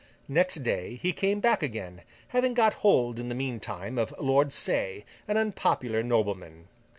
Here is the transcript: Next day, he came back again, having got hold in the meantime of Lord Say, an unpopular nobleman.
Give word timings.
Next 0.27 0.63
day, 0.63 0.95
he 0.95 1.13
came 1.13 1.41
back 1.41 1.61
again, 1.61 2.01
having 2.29 2.55
got 2.55 2.73
hold 2.73 3.19
in 3.19 3.29
the 3.29 3.35
meantime 3.35 3.99
of 3.99 4.15
Lord 4.17 4.51
Say, 4.51 5.05
an 5.27 5.37
unpopular 5.37 6.01
nobleman. 6.01 6.67